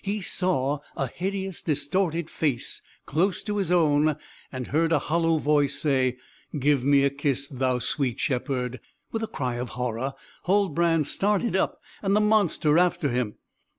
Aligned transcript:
He 0.03 0.21
saw 0.23 0.79
a 0.97 1.05
hideous 1.11 1.61
distorted 1.61 2.27
face 2.27 2.81
close 3.05 3.43
to 3.43 3.57
his 3.57 3.71
own, 3.71 4.15
and 4.51 4.65
heard 4.65 4.91
a 4.91 4.97
hollow 4.97 5.37
voice 5.37 5.75
say, 5.79 6.17
"Give 6.57 6.83
me 6.83 7.03
a 7.03 7.11
kiss, 7.11 7.47
thou 7.47 7.77
sweet 7.77 8.19
shepherd!" 8.19 8.79
With 9.11 9.21
a 9.21 9.27
cry 9.27 9.57
of 9.57 9.69
horror 9.77 10.15
Huldbrand 10.45 11.05
started 11.05 11.55
up, 11.55 11.79
and 12.01 12.15
the 12.15 12.19
monster 12.19 12.79
after 12.79 13.09
him. 13.09 13.35